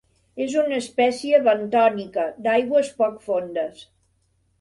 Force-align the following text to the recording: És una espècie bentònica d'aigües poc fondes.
És 0.43 0.53
una 0.59 0.77
espècie 0.83 1.41
bentònica 1.47 2.23
d'aigües 2.47 2.89
poc 3.03 3.21
fondes. 3.27 3.85